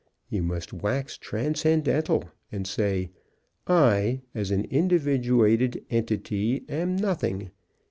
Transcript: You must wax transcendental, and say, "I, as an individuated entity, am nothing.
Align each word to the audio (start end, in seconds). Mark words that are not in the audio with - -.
You 0.29 0.41
must 0.41 0.73
wax 0.73 1.15
transcendental, 1.15 2.23
and 2.51 2.65
say, 2.65 3.11
"I, 3.67 4.21
as 4.33 4.49
an 4.49 4.63
individuated 4.69 5.83
entity, 5.91 6.65
am 6.67 6.95
nothing. 6.95 7.51